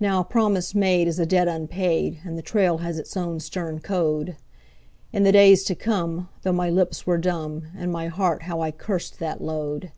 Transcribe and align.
Now 0.00 0.20
a 0.20 0.24
promise 0.24 0.74
made 0.74 1.06
is 1.06 1.18
a 1.18 1.26
debt 1.26 1.48
unpaid, 1.48 2.18
and 2.24 2.38
the 2.38 2.40
trail 2.40 2.78
has 2.78 2.98
its 2.98 3.14
own 3.14 3.40
stern 3.40 3.78
code. 3.78 4.36
In 5.12 5.24
the 5.24 5.32
days 5.32 5.64
to 5.64 5.74
come, 5.74 6.30
though 6.44 6.52
my 6.54 6.70
lips 6.70 7.06
were 7.06 7.18
dumb, 7.18 7.64
in 7.76 7.92
my 7.92 8.06
heart 8.06 8.44
how 8.44 8.62
I 8.62 8.70
cursed 8.70 9.18
that 9.18 9.42
load. 9.42 9.92